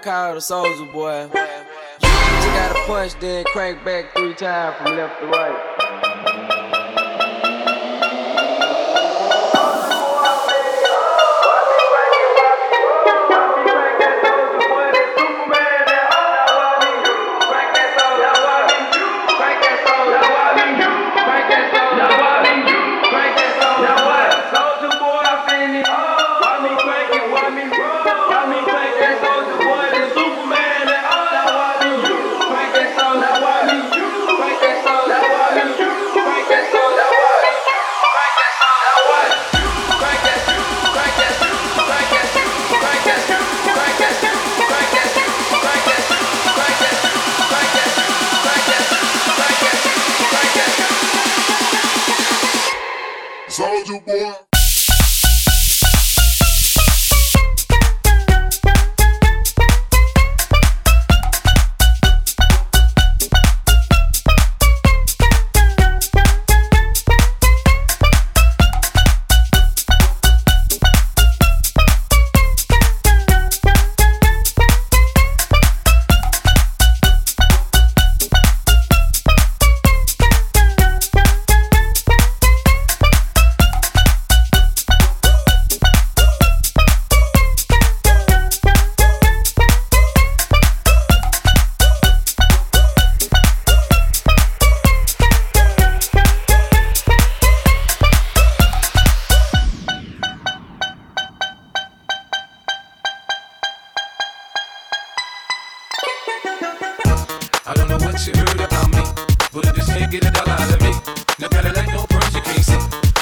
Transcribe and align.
called 0.00 0.36
the 0.36 0.40
Soulja 0.40 0.92
Boy. 0.92 1.22
You 1.22 1.38
just 2.00 2.48
gotta 2.48 2.86
punch, 2.86 3.14
then 3.20 3.44
crank 3.44 3.84
back 3.84 4.12
three 4.12 4.34
times 4.34 4.76
from 4.78 4.96
left 4.96 5.20
to 5.20 5.26
right. 5.28 5.75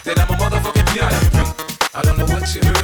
that 0.05 0.21
I'm 0.21 0.29
a 0.29 0.37
motherfucking 0.37 0.87
piano. 0.93 1.17
I 1.95 2.03
don't 2.03 2.19
know 2.19 2.27
what 2.27 2.55
you 2.55 2.63
heard. 2.63 2.84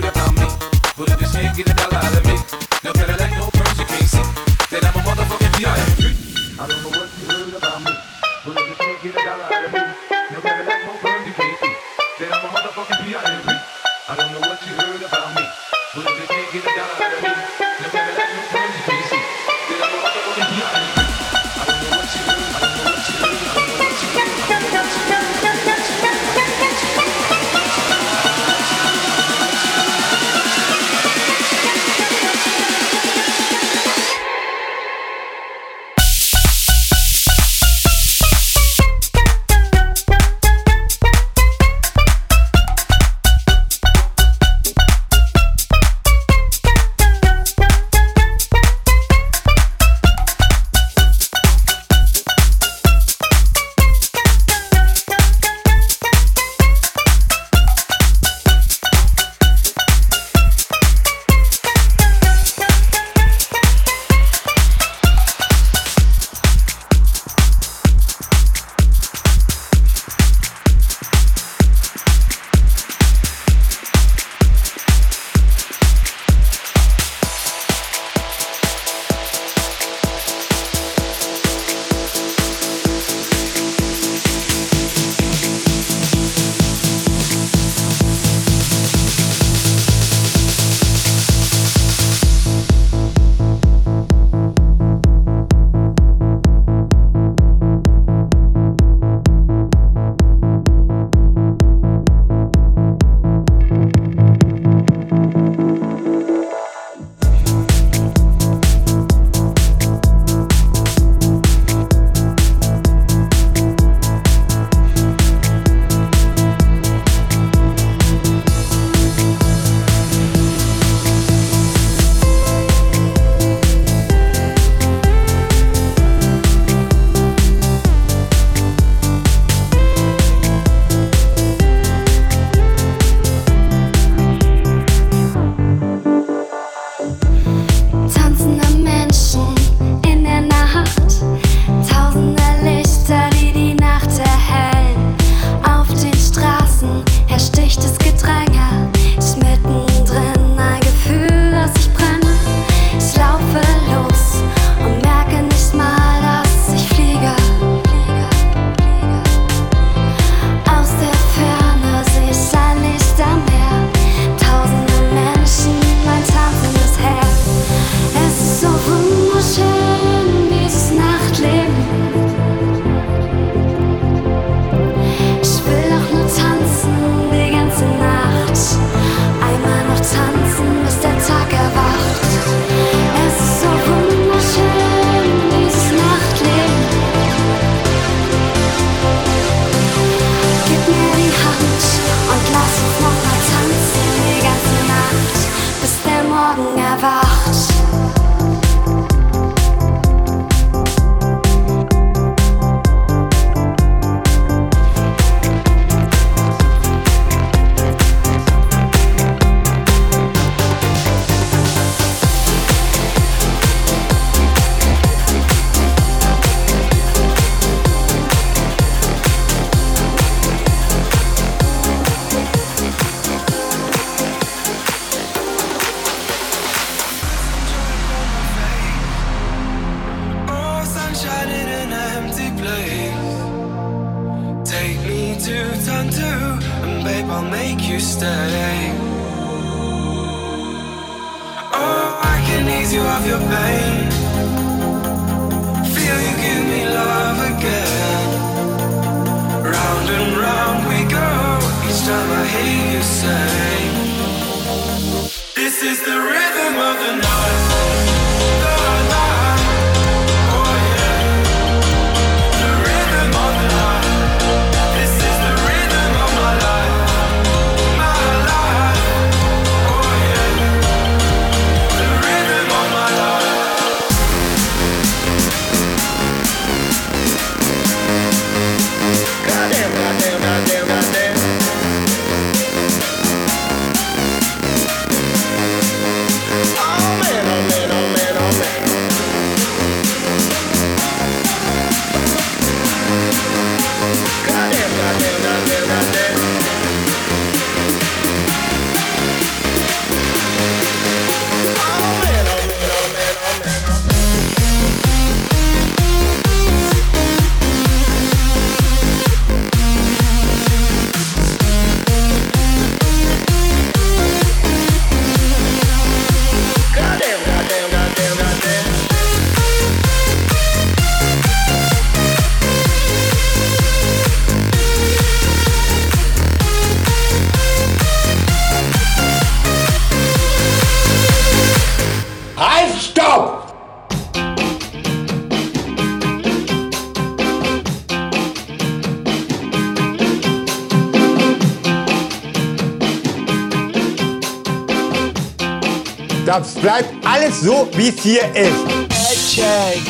Das 346.47 346.75
bleibt 346.75 347.13
alles 347.25 347.61
so, 347.61 347.89
wie 347.94 348.09
es 348.09 348.23
hier 348.23 348.43
ist. 348.55 349.55
Check. 349.55 350.01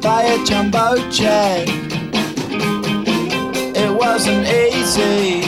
Buy 0.00 0.24
a 0.24 0.36
jumbo 0.44 0.96
check. 1.10 1.68
It 3.74 3.90
wasn't 3.90 4.46
easy, 4.48 5.42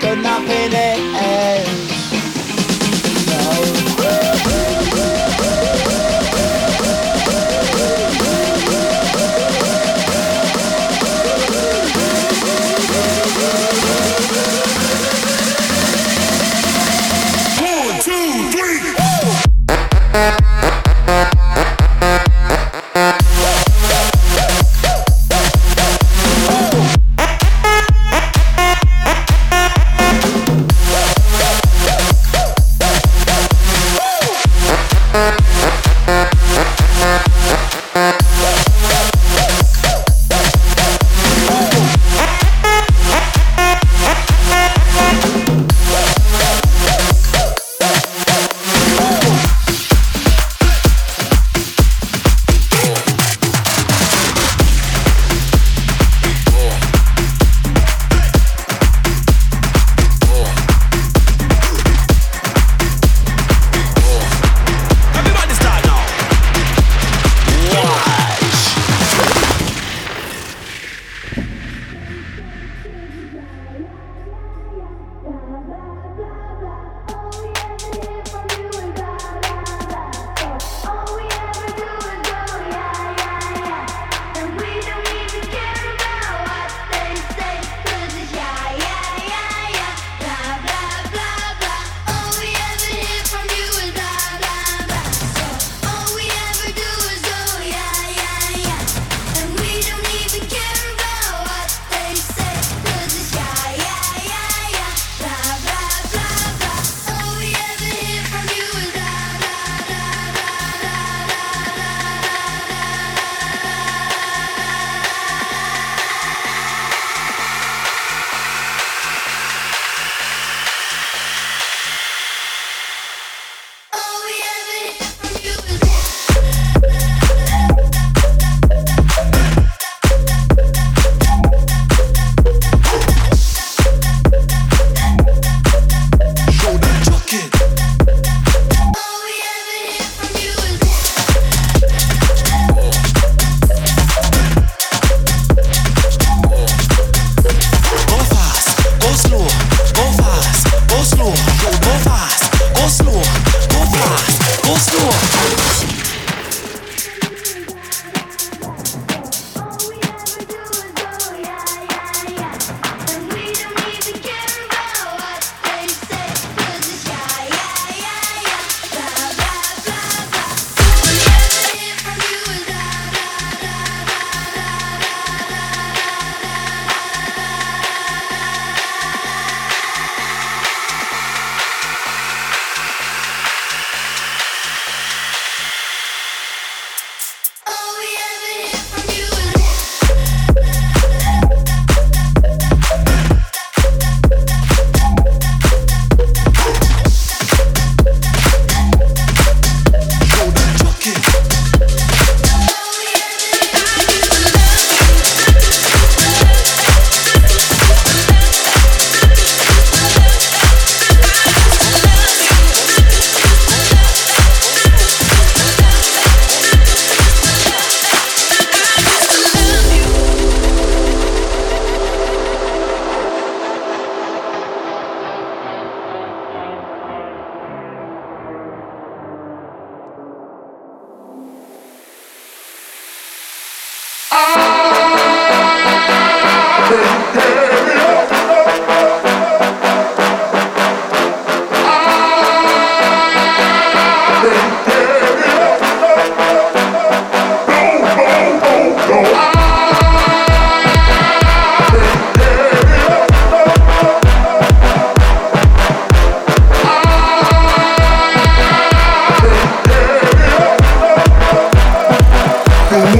but 0.00 0.18
nothing 0.18 0.72
it. 0.72 1.83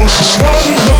One 0.05 0.94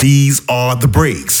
These 0.00 0.42
are 0.50 0.76
the 0.76 0.88
breaks. 0.88 1.40